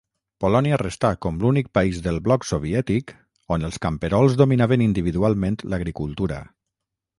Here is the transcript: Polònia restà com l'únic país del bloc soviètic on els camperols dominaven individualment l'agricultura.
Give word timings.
Polònia 0.43 0.77
restà 0.81 1.11
com 1.25 1.37
l'únic 1.43 1.69
país 1.79 1.99
del 2.07 2.17
bloc 2.29 2.47
soviètic 2.53 3.15
on 3.57 3.69
els 3.69 3.79
camperols 3.87 4.41
dominaven 4.43 4.87
individualment 4.89 5.63
l'agricultura. 5.75 6.45